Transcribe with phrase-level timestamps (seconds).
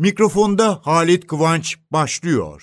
[0.00, 2.62] Mikrofonda Halit Kıvanç başlıyor.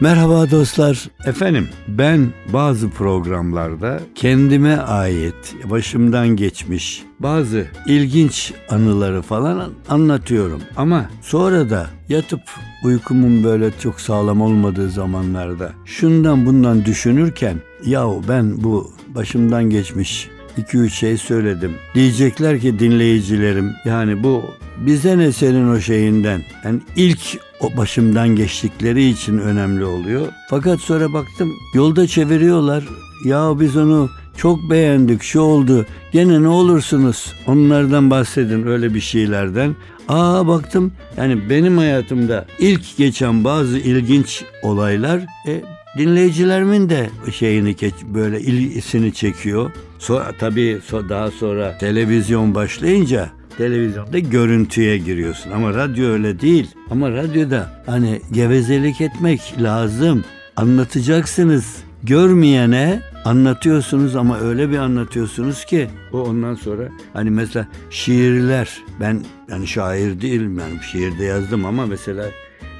[0.00, 1.08] Merhaba dostlar.
[1.26, 10.62] Efendim ben bazı programlarda kendime ait, başımdan geçmiş bazı ilginç anıları falan anlatıyorum.
[10.76, 12.42] Ama sonra da yatıp
[12.84, 20.28] uykumun böyle çok sağlam olmadığı zamanlarda şundan bundan düşünürken yahu ben bu başımdan geçmiş
[20.64, 21.74] 2-3 şey söyledim.
[21.94, 24.44] Diyecekler ki dinleyicilerim yani bu
[24.76, 26.42] bize ne senin o şeyinden.
[26.64, 27.20] Yani ilk
[27.60, 30.26] o başımdan geçtikleri için önemli oluyor.
[30.50, 32.84] Fakat sonra baktım yolda çeviriyorlar.
[33.24, 35.86] Ya biz onu çok beğendik şu oldu.
[36.12, 39.76] Gene ne olursunuz onlardan bahsedin öyle bir şeylerden.
[40.08, 45.62] Aa baktım yani benim hayatımda ilk geçen bazı ilginç olaylar e,
[45.98, 47.76] dinleyicilerimin de şeyini
[48.14, 49.70] böyle ilgisini çekiyor.
[50.00, 56.70] Sonra tabii daha sonra televizyon başlayınca televizyonda görüntüye giriyorsun ama radyo öyle değil.
[56.90, 60.24] Ama radyoda hani gevezelik etmek lazım.
[60.56, 61.76] Anlatacaksınız.
[62.02, 69.66] Görmeyene anlatıyorsunuz ama öyle bir anlatıyorsunuz ki o ondan sonra hani mesela şiirler ben yani
[69.66, 72.26] şair değilim yani şiirde yazdım ama mesela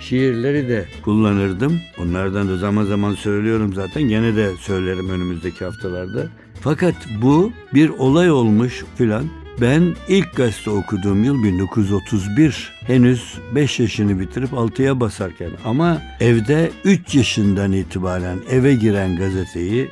[0.00, 1.80] şiirleri de kullanırdım.
[1.98, 4.02] Onlardan da zaman zaman söylüyorum zaten.
[4.02, 6.26] Gene de söylerim önümüzdeki haftalarda.
[6.62, 9.24] Fakat bu bir olay olmuş filan.
[9.60, 12.72] Ben ilk gazete okuduğum yıl 1931.
[12.86, 19.88] Henüz 5 yaşını bitirip 6'ya basarken ama evde 3 yaşından itibaren eve giren gazeteyi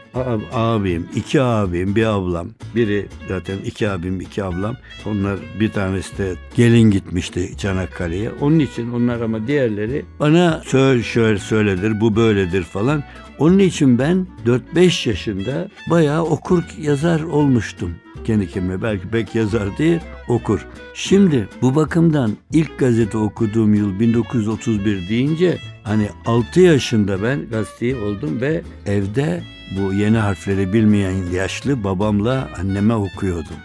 [0.53, 4.77] abim, iki abim, bir ablam, biri zaten iki abim, iki ablam.
[5.07, 8.31] Onlar bir tanesi de gelin gitmişti Çanakkale'ye.
[8.41, 13.03] Onun için onlar ama diğerleri bana söyle şöyle söyledir, bu böyledir falan.
[13.39, 14.27] Onun için ben
[14.75, 17.95] 4-5 yaşında bayağı okur yazar olmuştum
[18.29, 20.67] kendi kendime belki pek yazar diye okur.
[20.95, 28.41] Şimdi bu bakımdan ilk gazete okuduğum yıl 1931 deyince hani 6 yaşında ben gazeteyi oldum
[28.41, 29.43] ve evde
[29.77, 33.57] bu yeni harfleri bilmeyen yaşlı babamla anneme okuyordum.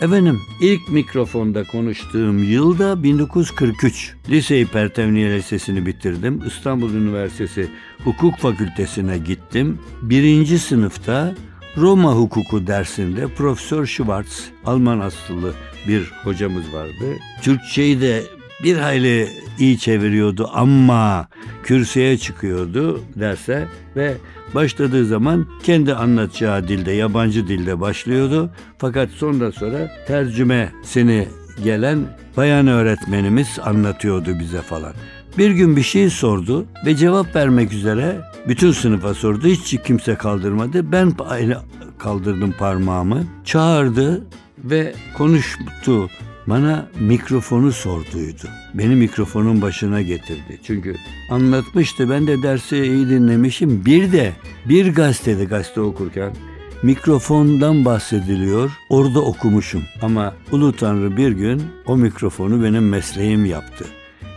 [0.00, 4.14] Efendim ilk mikrofonda konuştuğum yılda 1943.
[4.28, 6.42] Liseyi Pertevniye Lisesi'ni bitirdim.
[6.46, 7.70] İstanbul Üniversitesi
[8.04, 9.78] Hukuk Fakültesine gittim.
[10.02, 11.34] Birinci sınıfta
[11.76, 15.54] Roma hukuku dersinde Profesör Schwartz, Alman asıllı
[15.88, 17.18] bir hocamız vardı.
[17.42, 18.22] Türkçeyi de
[18.64, 21.28] bir hayli iyi çeviriyordu ama
[21.62, 24.14] kürsüye çıkıyordu derse ve
[24.54, 28.50] başladığı zaman kendi anlatacağı dilde, yabancı dilde başlıyordu.
[28.78, 31.28] Fakat sonra sonra tercümesini
[31.64, 31.98] gelen
[32.36, 34.92] bayan öğretmenimiz anlatıyordu bize falan.
[35.38, 39.46] Bir gün bir şey sordu ve cevap vermek üzere bütün sınıfa sordu.
[39.46, 40.92] Hiç kimse kaldırmadı.
[40.92, 41.12] Ben
[41.98, 43.24] kaldırdım parmağımı.
[43.44, 44.26] Çağırdı
[44.58, 46.10] ve konuştu.
[46.46, 48.48] Bana mikrofonu sorduydu.
[48.74, 50.60] Beni mikrofonun başına getirdi.
[50.66, 50.96] Çünkü
[51.30, 52.10] anlatmıştı.
[52.10, 53.84] Ben de dersi iyi dinlemişim.
[53.84, 54.32] Bir de
[54.68, 56.32] bir gazetede gazete okurken
[56.82, 58.70] mikrofondan bahsediliyor.
[58.88, 59.82] Orada okumuşum.
[60.02, 63.84] Ama Ulu Tanrı bir gün o mikrofonu benim mesleğim yaptı.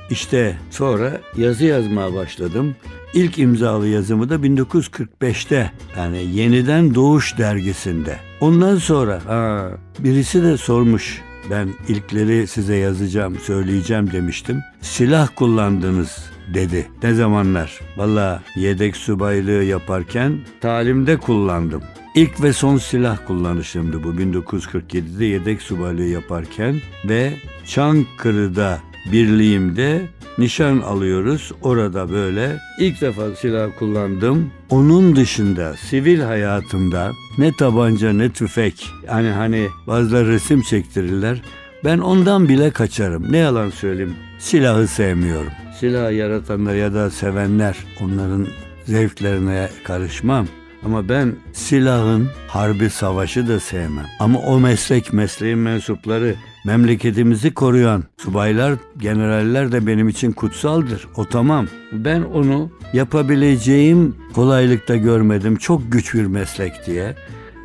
[0.09, 2.75] İşte sonra yazı yazmaya başladım.
[3.13, 8.17] İlk imzalı yazımı da 1945'te yani Yeniden Doğuş dergisinde.
[8.41, 9.69] Ondan sonra ha,
[9.99, 14.61] birisi de sormuş ben ilkleri size yazacağım, söyleyeceğim demiştim.
[14.81, 16.87] Silah kullandınız dedi.
[17.03, 17.79] Ne zamanlar?
[17.97, 21.83] Valla yedek subaylığı yaparken talimde kullandım.
[22.15, 27.33] İlk ve son silah kullanışımdı bu 1947'de yedek subaylığı yaparken ve
[27.65, 28.79] Çankırı'da
[29.11, 30.01] birliğimde
[30.37, 31.51] nişan alıyoruz.
[31.61, 34.51] Orada böyle ilk defa silah kullandım.
[34.69, 41.41] Onun dışında sivil hayatımda ne tabanca ne tüfek yani hani bazıları resim çektirirler.
[41.83, 43.31] Ben ondan bile kaçarım.
[43.31, 44.15] Ne yalan söyleyeyim.
[44.39, 45.51] Silahı sevmiyorum.
[45.79, 48.47] Silah yaratanlar ya da sevenler onların
[48.85, 50.47] zevklerine karışmam.
[50.85, 54.05] Ama ben silahın harbi savaşı da sevmem.
[54.19, 56.35] Ama o meslek mesleğin mensupları
[56.67, 61.07] memleketimizi koruyan subaylar, generaller de benim için kutsaldır.
[61.15, 61.67] O tamam.
[61.91, 65.55] Ben onu yapabileceğim kolaylıkta görmedim.
[65.55, 67.15] Çok güç bir meslek diye.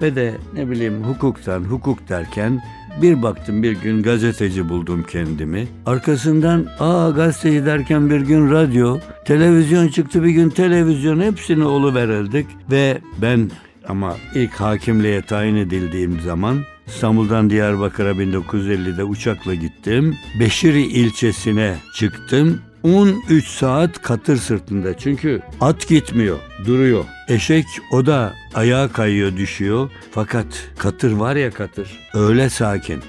[0.03, 2.63] Ve de ne bileyim hukuktan hukuk derken
[3.03, 5.69] bir baktım bir gün gazeteci buldum kendimi.
[5.87, 12.47] Arkasından aa gazeteci derken bir gün radyo, televizyon çıktı bir gün televizyon hepsini olu verildik
[12.71, 13.51] ve ben
[13.89, 16.57] ama ilk hakimliğe tayin edildiğim zaman
[16.87, 20.17] İstanbul'dan Diyarbakır'a 1950'de uçakla gittim.
[20.41, 22.61] Beşiri ilçesine çıktım.
[22.83, 27.05] 13 saat katır sırtında çünkü at gitmiyor duruyor.
[27.29, 29.91] Eşek o da ayağa kayıyor düşüyor.
[30.11, 30.47] Fakat
[30.79, 33.01] katır var ya katır öyle sakin.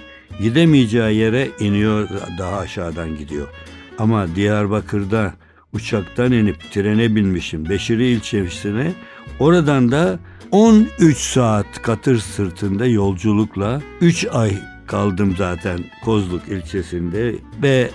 [0.42, 3.48] Gidemeyeceği yere iniyor daha aşağıdan gidiyor.
[3.98, 5.34] Ama Diyarbakır'da
[5.74, 8.94] uçaktan inip trene binmişim Beşiri ilçesine.
[9.40, 10.20] Oradan da
[10.54, 14.58] 13 saat katır sırtında yolculukla 3 ay
[14.88, 17.90] kaldım zaten Kozluk ilçesinde ve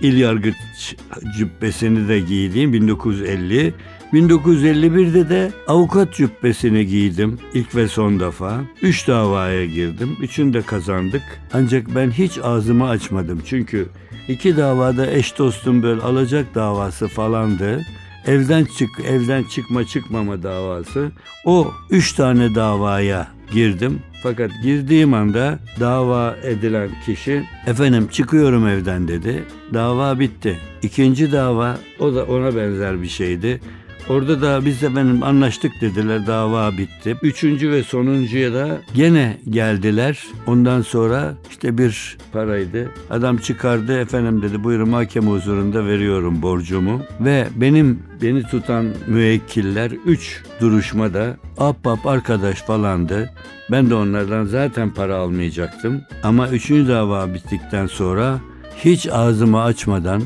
[0.00, 0.96] il yargıç
[1.36, 3.74] cübbesini de giydiğim 1950
[4.12, 8.60] 1951'de de avukat cübbesini giydim ilk ve son defa.
[8.82, 10.16] Üç davaya girdim.
[10.20, 11.22] Üçünü de kazandık.
[11.52, 13.42] Ancak ben hiç ağzımı açmadım.
[13.46, 13.88] Çünkü
[14.28, 17.82] iki davada eş dostum böyle alacak davası falandı.
[18.26, 21.10] Evden çık, evden çıkma çıkmama davası.
[21.44, 24.00] O üç tane davaya girdim.
[24.22, 29.44] Fakat girdiğim anda dava edilen kişi efendim çıkıyorum evden dedi.
[29.74, 30.58] Dava bitti.
[30.82, 33.60] İkinci dava o da ona benzer bir şeydi.
[34.08, 37.16] Orada da biz de benim anlaştık dediler dava bitti.
[37.22, 40.24] Üçüncü ve sonuncuya da gene geldiler.
[40.46, 42.90] Ondan sonra işte bir paraydı.
[43.10, 47.02] Adam çıkardı efendim dedi buyurun mahkeme huzurunda veriyorum borcumu.
[47.20, 53.30] Ve benim beni tutan müvekkiller üç duruşmada ap arkadaş falandı.
[53.70, 56.00] Ben de onlardan zaten para almayacaktım.
[56.22, 58.40] Ama üçüncü dava bittikten sonra
[58.84, 60.22] hiç ağzımı açmadan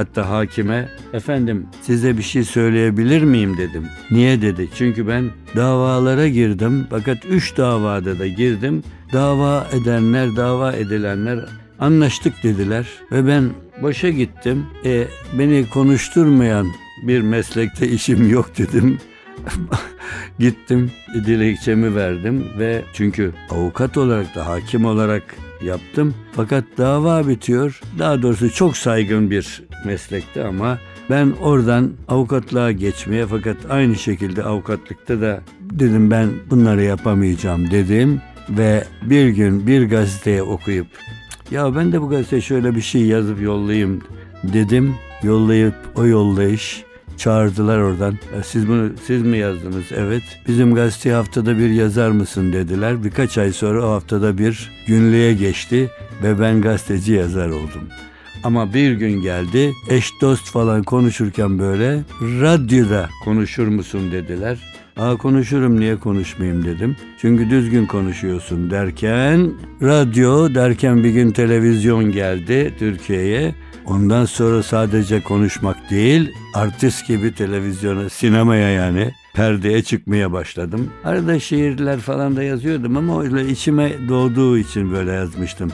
[0.00, 3.84] Hatta hakime efendim size bir şey söyleyebilir miyim dedim.
[4.10, 4.68] Niye dedi.
[4.78, 8.82] Çünkü ben davalara girdim fakat üç davada da girdim.
[9.12, 11.38] Dava edenler dava edilenler
[11.78, 13.50] anlaştık dediler ve ben
[13.82, 14.66] boşa gittim.
[14.84, 15.06] E,
[15.38, 16.66] beni konuşturmayan
[17.02, 18.98] bir meslekte işim yok dedim.
[20.38, 25.22] Gittim dilekçemi verdim ve çünkü avukat olarak da hakim olarak
[25.64, 26.14] yaptım.
[26.32, 27.80] Fakat dava bitiyor.
[27.98, 30.78] Daha doğrusu çok saygın bir meslekti ama
[31.10, 38.84] ben oradan avukatlığa geçmeye fakat aynı şekilde avukatlıkta da dedim ben bunları yapamayacağım dedim ve
[39.02, 40.86] bir gün bir gazeteye okuyup
[41.50, 44.02] ya ben de bu gazeteye şöyle bir şey yazıp yollayayım
[44.42, 44.94] dedim.
[45.22, 46.84] Yollayıp o yollayış
[47.16, 48.18] çağırdılar oradan.
[48.44, 49.84] Siz bunu siz mi yazdınız?
[49.96, 50.22] Evet.
[50.48, 53.04] Bizim gazete haftada bir yazar mısın dediler.
[53.04, 55.90] Birkaç ay sonra o haftada bir günlüğe geçti
[56.22, 57.88] ve ben gazeteci yazar oldum.
[58.44, 64.58] Ama bir gün geldi eş dost falan konuşurken böyle radyoda konuşur musun dediler.
[64.96, 66.96] Aa konuşurum niye konuşmayayım dedim.
[67.20, 69.52] Çünkü düzgün konuşuyorsun derken
[69.82, 73.54] radyo derken bir gün televizyon geldi Türkiye'ye.
[73.86, 80.90] Ondan sonra sadece konuşmak değil, artist gibi televizyona, sinemaya yani perdeye çıkmaya başladım.
[81.04, 85.72] Arada şiirler falan da yazıyordum ama öyle içime doğduğu için böyle yazmıştım.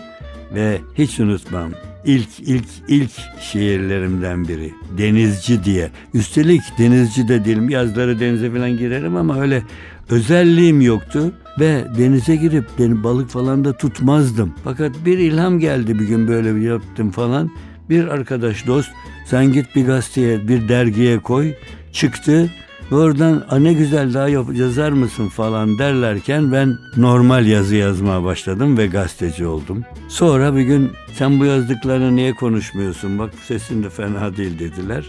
[0.55, 1.71] Ve hiç unutmam.
[2.07, 3.11] İlk ilk ilk
[3.41, 4.73] şiirlerimden biri.
[4.99, 5.91] Denizci diye.
[6.15, 7.71] Üstelik denizci de değilim.
[7.71, 9.63] Yazları denize falan girerim ama öyle
[10.11, 14.55] özelliğim yoktu ve denize girip deniz balık falan da tutmazdım.
[14.65, 17.51] Fakat bir ilham geldi bir gün böyle bir yaptım falan.
[17.91, 18.91] Bir arkadaş dost
[19.27, 21.55] sen git bir gazeteye bir dergiye koy
[21.93, 22.51] çıktı
[22.91, 28.87] oradan ne güzel daha yap, yazar mısın falan derlerken ben normal yazı yazmaya başladım ve
[28.87, 29.85] gazeteci oldum.
[30.09, 35.05] Sonra bir gün sen bu yazdıklarını niye konuşmuyorsun bak sesin de fena değil dediler.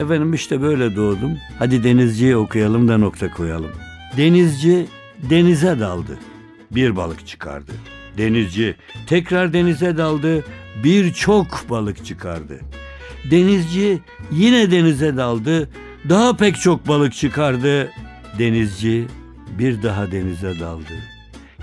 [0.00, 1.38] Efendim işte böyle doğdum.
[1.58, 3.70] Hadi denizciyi okuyalım da nokta koyalım.
[4.16, 4.86] Denizci
[5.30, 6.18] denize daldı.
[6.70, 7.72] Bir balık çıkardı.
[8.18, 8.76] Denizci
[9.06, 10.44] tekrar denize daldı.
[10.84, 12.60] Birçok balık çıkardı.
[13.30, 13.98] Denizci
[14.32, 15.68] yine denize daldı.
[16.08, 17.92] Daha pek çok balık çıkardı.
[18.38, 19.06] Denizci
[19.58, 20.92] bir daha denize daldı.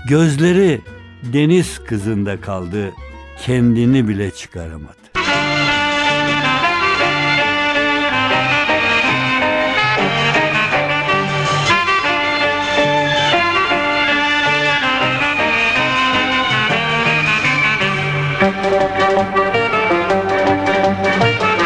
[0.08, 0.80] Gözleri
[1.22, 2.92] deniz kızında kaldı.
[3.42, 4.96] Kendini bile çıkaramadı.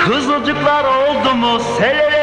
[0.06, 2.19] Kızılcıklar oldu mu, selelere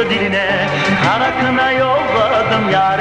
[0.00, 0.68] tatlı diline.
[1.04, 2.99] Kara yolladım yarimin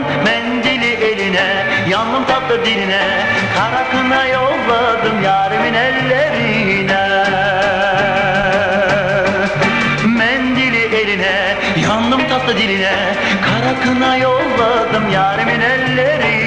[0.00, 3.00] mısın Mendili eline yandım tatlı diline.
[3.56, 7.24] Kara kına yolladım yarimin ellerine.
[10.18, 12.92] Mendili eline yandım tatlı diline.
[13.44, 16.45] Kara kına yolladım yarimin ellerine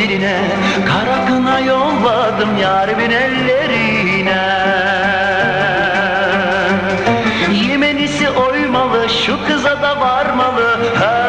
[0.00, 0.36] diline
[0.86, 4.42] Kara yolladım yarimin ellerine.
[7.68, 11.20] Yemenisi oymalı, şu kıza da varmalı Hey!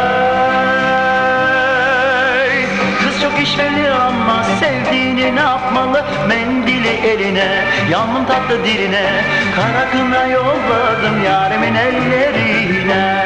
[3.04, 6.06] Kız çok işveli ama sevdiğini ne yapmalı?
[6.28, 9.24] Mendili eline, yandım tatlı diline
[9.56, 13.26] Kara kına yolladım yarimin ellerine.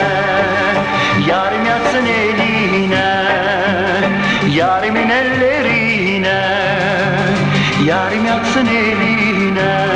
[1.27, 3.25] Yarim yatsın eline
[4.55, 6.45] Yarimin ellerine
[7.85, 9.87] Yarim yatsın eline.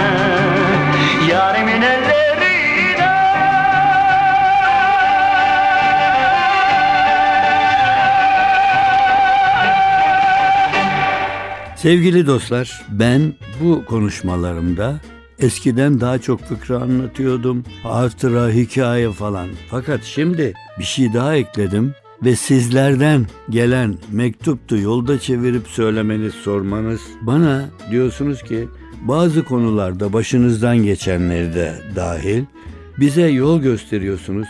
[1.30, 2.20] Yarimin ellerine.
[11.75, 15.00] Sevgili dostlar, ben bu konuşmalarımda
[15.39, 19.48] eskiden daha çok fıkra anlatıyordum, hatıra, hikaye falan.
[19.70, 27.02] Fakat şimdi bir şey daha ekledim ve sizlerden gelen mektuptu yolda çevirip söylemeniz, sormanız.
[27.22, 28.68] Bana diyorsunuz ki
[29.02, 32.44] bazı konularda başınızdan geçenleri de dahil
[33.00, 34.48] bize yol gösteriyorsunuz.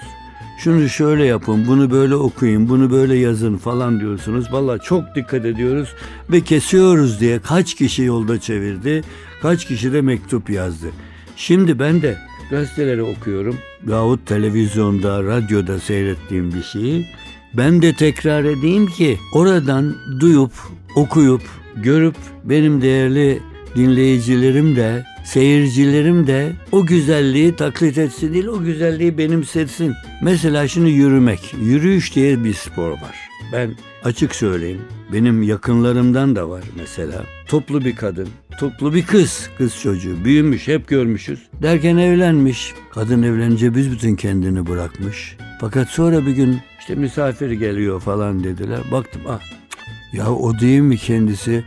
[0.59, 4.53] Şunu şöyle yapın, bunu böyle okuyun, bunu böyle yazın falan diyorsunuz.
[4.53, 5.89] Valla çok dikkat ediyoruz
[6.31, 9.01] ve kesiyoruz diye kaç kişi yolda çevirdi,
[9.41, 10.87] kaç kişi de mektup yazdı.
[11.35, 12.17] Şimdi ben de
[12.51, 13.57] gazeteleri okuyorum
[13.87, 17.07] yahut televizyonda, radyoda seyrettiğim bir şeyi
[17.53, 20.51] ben de tekrar edeyim ki oradan duyup,
[20.95, 21.41] okuyup,
[21.75, 23.39] görüp benim değerli
[23.75, 29.93] dinleyicilerim de, seyircilerim de o güzelliği taklit etsin değil, o güzelliği benimsetsin.
[30.23, 33.15] Mesela şimdi yürümek, yürüyüş diye bir spor var.
[33.53, 34.81] Ben açık söyleyeyim,
[35.13, 37.23] benim yakınlarımdan da var mesela.
[37.47, 38.29] Toplu bir kadın,
[38.59, 41.39] toplu bir kız, kız çocuğu, büyümüş, hep görmüşüz.
[41.61, 42.73] Derken evlenmiş.
[42.93, 45.37] Kadın evlenince büsbütün kendini bırakmış.
[45.61, 46.57] Fakat sonra bir gün
[46.89, 48.79] işte misafir geliyor falan dediler.
[48.91, 49.39] Baktım ah
[50.13, 51.63] ya o değil mi kendisi?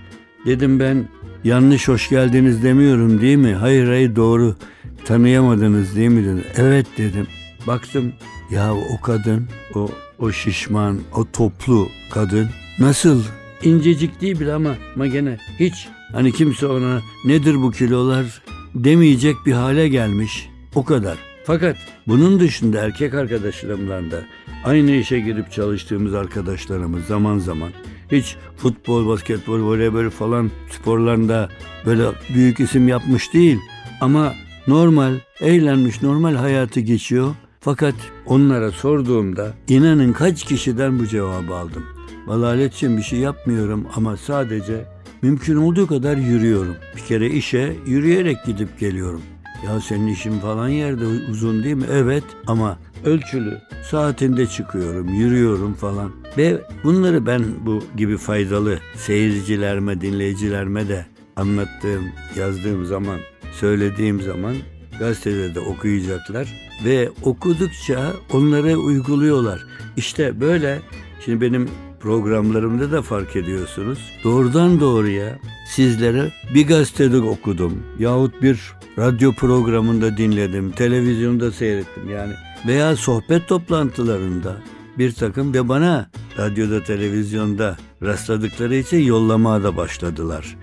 [0.46, 1.08] Dedim ben
[1.44, 3.54] yanlış hoş geldiniz demiyorum değil mi?
[3.54, 4.56] Hayır hayır doğru
[5.04, 6.44] tanıyamadınız değil mi dedi.
[6.56, 7.26] Evet dedim.
[7.66, 8.12] Baktım
[8.50, 9.88] ya o kadın o
[10.18, 12.48] o şişman o toplu kadın
[12.78, 13.22] nasıl
[13.62, 18.42] incecik değil bile ama, ama gene hiç hani kimse ona nedir bu kilolar
[18.74, 20.48] demeyecek bir hale gelmiş.
[20.74, 21.18] O kadar.
[21.44, 21.76] Fakat
[22.08, 24.20] bunun dışında erkek arkadaşlarımdan da
[24.64, 27.71] aynı işe girip çalıştığımız arkadaşlarımız zaman zaman
[28.12, 31.49] hiç futbol, basketbol, voleybol falan sporlarında
[31.87, 32.04] böyle
[32.35, 33.59] büyük isim yapmış değil
[34.00, 34.35] ama
[34.66, 37.35] normal, eğlenmiş, normal hayatı geçiyor.
[37.61, 37.95] Fakat
[38.26, 41.85] onlara sorduğumda inanın kaç kişiden bu cevabı aldım.
[42.26, 44.85] Valaletçim bir şey yapmıyorum ama sadece
[45.23, 46.76] mümkün olduğu kadar yürüyorum.
[46.97, 49.23] Bir kere işe yürüyerek gidip geliyorum.
[49.66, 51.87] Ya senin işin falan yerde uzun değil mi?
[51.92, 53.59] Evet ama ölçülü.
[53.90, 56.11] Saatinde çıkıyorum, yürüyorum falan.
[56.38, 61.06] Ve bunları ben bu gibi faydalı seyircilerime, dinleyicilerime de
[61.37, 62.04] anlattığım,
[62.38, 63.18] yazdığım zaman,
[63.52, 64.54] söylediğim zaman
[64.99, 66.49] gazetede de okuyacaklar
[66.85, 69.64] ve okudukça onları uyguluyorlar.
[69.97, 70.78] İşte böyle
[71.25, 71.68] şimdi benim
[72.00, 73.99] programlarımda da fark ediyorsunuz.
[74.25, 82.32] Doğrudan doğruya sizlere bir gazetede okudum yahut bir radyo programında dinledim, televizyonda seyrettim yani
[82.66, 84.57] veya sohbet toplantılarında
[84.99, 90.57] bir takım ve bana radyoda televizyonda rastladıkları için yollamaya da başladılar.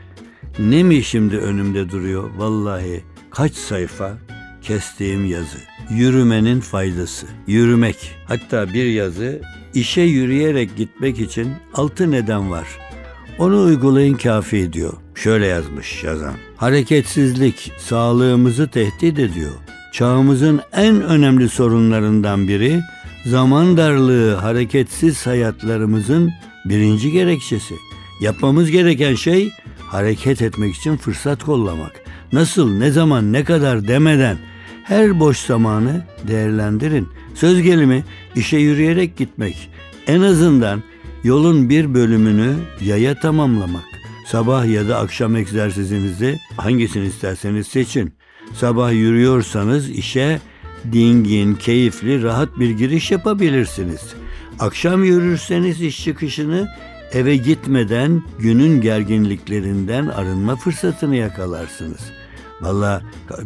[0.60, 2.30] Ne mi şimdi önümde duruyor?
[2.38, 4.18] Vallahi kaç sayfa
[4.62, 5.58] kestiğim yazı.
[5.90, 7.28] Yürümenin faydası.
[7.48, 8.16] Yürümek.
[8.26, 9.42] Hatta bir yazı
[9.74, 12.68] işe yürüyerek gitmek için altı neden var.
[13.40, 14.94] Onu uygulayın kafi diyor.
[15.16, 16.34] Şöyle yazmış yazan.
[16.58, 19.52] Hareketsizlik sağlığımızı tehdit ediyor.
[19.92, 22.82] Çağımızın en önemli sorunlarından biri
[23.26, 26.32] zaman darlığı hareketsiz hayatlarımızın
[26.66, 27.76] birinci gerekçesi.
[28.22, 31.92] Yapmamız gereken şey hareket etmek için fırsat kollamak.
[32.34, 34.38] Nasıl, ne zaman, ne kadar demeden
[34.84, 37.08] her boş zamanı değerlendirin.
[37.36, 38.04] Söz gelimi
[38.36, 39.70] işe yürüyerek gitmek.
[40.08, 40.84] En azından
[41.24, 43.84] Yolun bir bölümünü yaya tamamlamak.
[44.28, 48.14] Sabah ya da akşam egzersizinizi hangisini isterseniz seçin.
[48.54, 50.40] Sabah yürüyorsanız işe
[50.92, 54.02] dingin, keyifli, rahat bir giriş yapabilirsiniz.
[54.60, 56.70] Akşam yürürseniz iş çıkışını
[57.14, 62.02] eve gitmeden günün gerginliklerinden arınma fırsatını yakalarsınız.
[62.62, 63.02] Valla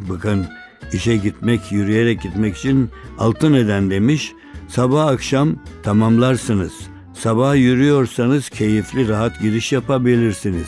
[0.10, 0.46] bakın
[0.94, 4.32] işe gitmek, yürüyerek gitmek için altın eden demiş.
[4.68, 6.74] Sabah akşam tamamlarsınız.
[7.14, 10.68] Sabah yürüyorsanız keyifli rahat giriş yapabilirsiniz.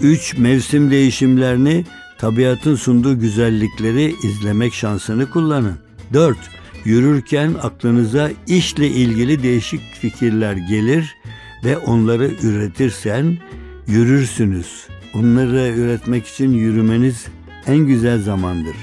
[0.00, 1.84] Üç mevsim değişimlerini
[2.18, 5.76] tabiatın sunduğu güzellikleri izlemek şansını kullanın.
[6.12, 6.36] 4.
[6.84, 11.16] Yürürken aklınıza işle ilgili değişik fikirler gelir
[11.64, 13.38] ve onları üretirsen
[13.86, 14.86] yürürsünüz.
[15.14, 17.26] Onları üretmek için yürümeniz
[17.66, 18.76] en güzel zamandır.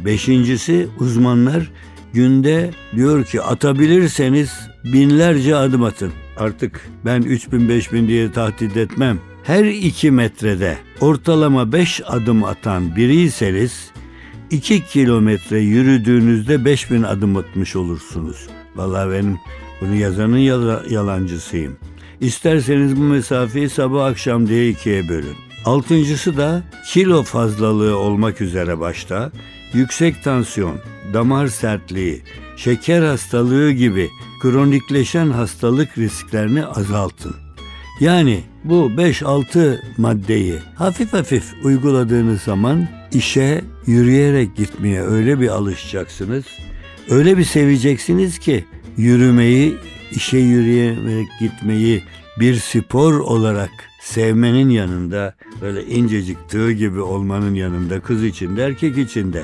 [0.00, 1.70] Beşincisi uzmanlar
[2.12, 4.52] günde diyor ki atabilirseniz
[4.84, 6.12] binlerce adım atın.
[6.36, 9.18] Artık ben 3000 5000 diye tahdit etmem.
[9.44, 13.90] Her iki metrede ortalama 5 adım atan biriyseniz
[14.50, 18.48] 2 kilometre yürüdüğünüzde 5000 adım atmış olursunuz.
[18.76, 19.38] Vallahi benim
[19.80, 20.38] bunu yazanın
[20.90, 21.76] yalancısıyım.
[22.20, 25.36] İsterseniz bu mesafeyi sabah akşam diye ikiye bölün.
[25.64, 29.32] Altıncısı da kilo fazlalığı olmak üzere başta
[29.72, 30.76] yüksek tansiyon,
[31.14, 32.22] damar sertliği,
[32.56, 34.10] şeker hastalığı gibi
[34.42, 37.43] kronikleşen hastalık risklerini azaltın.
[38.00, 46.44] Yani bu 5-6 maddeyi hafif hafif uyguladığınız zaman işe yürüyerek gitmeye öyle bir alışacaksınız.
[47.10, 48.64] Öyle bir seveceksiniz ki
[48.96, 49.76] yürümeyi,
[50.10, 52.02] işe yürüyerek gitmeyi
[52.40, 53.70] bir spor olarak
[54.00, 59.42] sevmenin yanında böyle incecik tığ gibi olmanın yanında kız içinde erkek içinde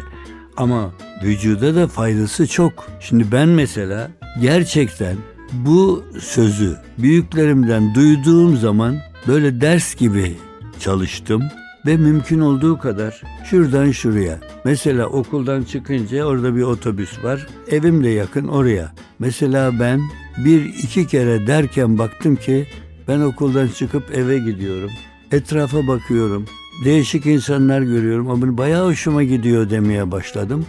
[0.56, 0.92] ama
[1.24, 2.86] vücuda da faydası çok.
[3.00, 5.16] Şimdi ben mesela gerçekten
[5.52, 10.36] bu sözü büyüklerimden duyduğum zaman böyle ders gibi
[10.80, 11.42] çalıştım
[11.86, 14.40] ve mümkün olduğu kadar şuradan şuraya.
[14.64, 17.46] Mesela okuldan çıkınca orada bir otobüs var.
[17.70, 18.92] Evim de yakın oraya.
[19.18, 20.00] Mesela ben
[20.44, 22.66] bir iki kere derken baktım ki
[23.08, 24.90] ben okuldan çıkıp eve gidiyorum.
[25.32, 26.44] Etrafa bakıyorum.
[26.84, 28.30] Değişik insanlar görüyorum.
[28.30, 30.66] Ama bayağı hoşuma gidiyor demeye başladım.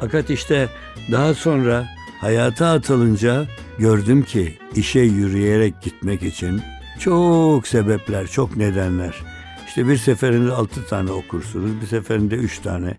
[0.00, 0.68] Fakat işte
[1.12, 1.93] daha sonra
[2.24, 3.46] hayata atılınca
[3.78, 6.60] gördüm ki işe yürüyerek gitmek için
[6.98, 9.14] çok sebepler, çok nedenler.
[9.66, 12.96] İşte bir seferinde altı tane okursunuz, bir seferinde üç tane.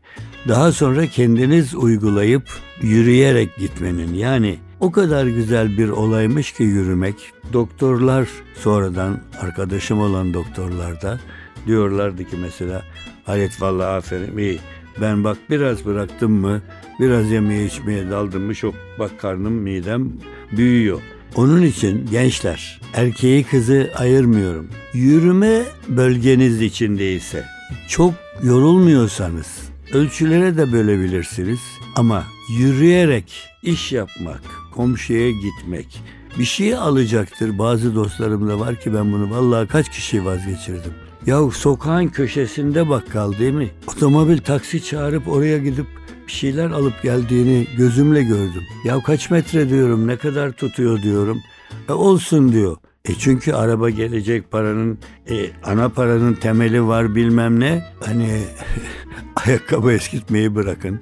[0.47, 2.43] Daha sonra kendiniz uygulayıp
[2.81, 7.15] yürüyerek gitmenin yani o kadar güzel bir olaymış ki yürümek.
[7.53, 11.19] Doktorlar sonradan arkadaşım olan doktorlar da
[11.67, 12.83] diyorlardı ki mesela
[13.25, 14.59] Hayret vallahi aferin iyi.
[15.01, 16.61] Ben bak biraz bıraktım mı,
[16.99, 20.11] biraz yemeye içmeye daldım mı çok bak karnım midem
[20.51, 21.01] büyüyor.
[21.35, 24.69] Onun için gençler erkeği kızı ayırmıyorum.
[24.93, 27.45] Yürüme bölgeniz içindeyse
[27.87, 29.47] çok yorulmuyorsanız
[29.93, 31.59] ölçülere de bölebilirsiniz.
[31.95, 32.23] Ama
[32.59, 34.41] yürüyerek iş yapmak,
[34.75, 36.01] komşuya gitmek,
[36.39, 37.59] bir şey alacaktır.
[37.59, 40.93] Bazı dostlarım da var ki ben bunu vallahi kaç kişi vazgeçirdim.
[41.25, 43.69] Ya sokağın köşesinde bakkal değil mi?
[43.87, 45.85] Otomobil taksi çağırıp oraya gidip
[46.27, 48.63] bir şeyler alıp geldiğini gözümle gördüm.
[48.85, 51.41] Ya kaç metre diyorum ne kadar tutuyor diyorum.
[51.89, 52.77] E olsun diyor.
[53.05, 57.83] E çünkü araba gelecek paranın e, ana paranın temeli var bilmem ne.
[58.05, 58.43] Hani
[59.45, 60.99] ayakkabı eskitmeyi bırakın.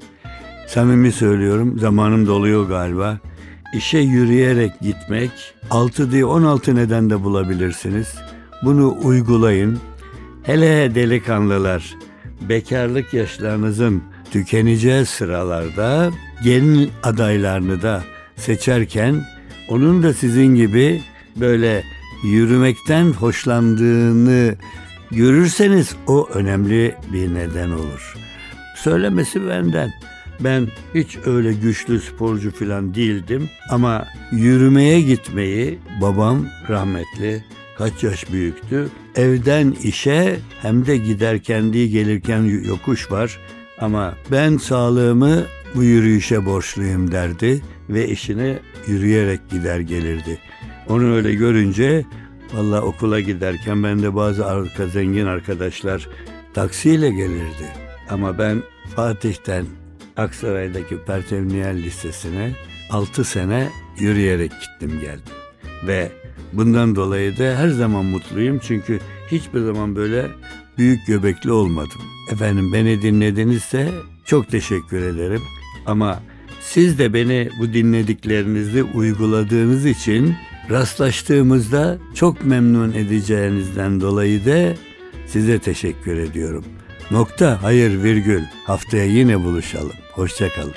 [0.68, 3.20] Samimi söylüyorum zamanım doluyor galiba.
[3.74, 5.32] İşe yürüyerek gitmek
[5.70, 8.16] 6 diye 16 neden de bulabilirsiniz.
[8.64, 9.80] Bunu uygulayın.
[10.44, 11.96] Hele delikanlılar
[12.50, 16.12] bekarlık yaşlarınızın tükeneceği sıralarda
[16.44, 18.04] gelin adaylarını da
[18.36, 19.26] seçerken
[19.70, 21.02] onun da sizin gibi
[21.36, 21.84] böyle
[22.24, 24.56] yürümekten hoşlandığını
[25.12, 28.16] görürseniz o önemli bir neden olur.
[28.78, 29.94] Söylemesi benden.
[30.40, 37.44] Ben hiç öyle güçlü sporcu falan değildim ama yürümeye gitmeyi babam rahmetli
[37.78, 38.90] kaç yaş büyüktü.
[39.16, 43.40] Evden işe hem de giderken değil gelirken yokuş var.
[43.80, 45.44] Ama ben sağlığımı
[45.76, 50.40] bu yürüyüşe borçluyum derdi ve işine yürüyerek gider gelirdi.
[50.90, 52.06] Onu öyle görünce
[52.54, 56.10] valla okula giderken ben de bazı arka zengin arkadaşlar
[56.54, 57.68] taksiyle gelirdi.
[58.10, 58.64] Ama ben
[58.96, 59.66] Fatih'ten
[60.18, 62.52] Aksaray'daki Pertevniyel Lisesi'ne
[62.90, 65.34] 6 sene yürüyerek gittim geldim.
[65.88, 66.12] Ve
[66.54, 69.00] bundan dolayı da her zaman mutluyum çünkü
[69.32, 70.28] hiçbir zaman böyle
[70.78, 72.02] büyük göbekli olmadım.
[72.32, 73.92] Efendim beni dinledinizse
[74.26, 75.42] çok teşekkür ederim.
[75.86, 76.20] Ama
[76.62, 80.36] siz de beni bu dinlediklerinizi uyguladığınız için
[80.70, 84.74] Rastlaştığımızda çok memnun edeceğinizden dolayı da
[85.28, 86.66] size teşekkür ediyorum.
[87.12, 88.42] Nokta, hayır virgül.
[88.66, 89.94] Haftaya yine buluşalım.
[90.12, 90.74] Hoşçakalın.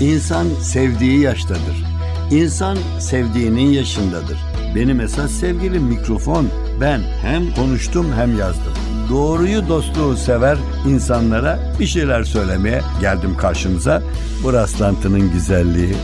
[0.00, 1.84] İnsan sevdiği yaştadır.
[2.30, 4.49] İnsan sevdiğinin yaşındadır.
[4.74, 6.48] Benim esas sevgilim mikrofon.
[6.80, 8.72] Ben hem konuştum hem yazdım.
[9.10, 14.02] Doğruyu dostluğu sever insanlara bir şeyler söylemeye geldim karşınıza.
[14.42, 15.94] Bu rastlantının güzelliği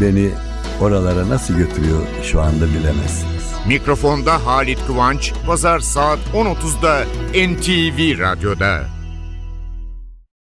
[0.00, 0.30] beni
[0.80, 3.42] oralara nasıl götürüyor şu anda bilemezsiniz.
[3.66, 7.04] Mikrofonda Halit Kıvanç, Pazar saat 10.30'da
[7.34, 9.01] NTV Radyo'da.